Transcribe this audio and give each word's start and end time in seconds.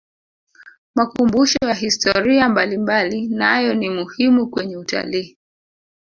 makumbusho 0.95 1.57
ya 1.67 1.73
historia 1.75 2.49
mbalimbali 2.49 3.27
nayo 3.27 3.73
ni 3.73 3.89
muhimu 3.89 4.47
kwenye 4.49 4.77
utalii 4.77 5.37